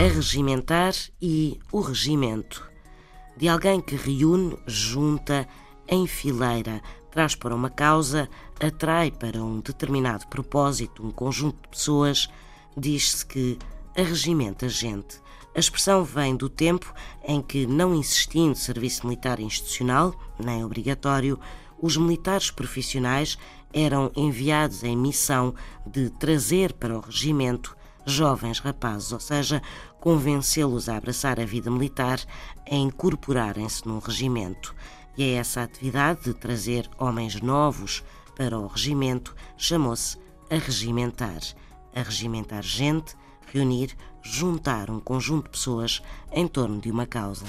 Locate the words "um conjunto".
11.06-11.60, 44.90-45.44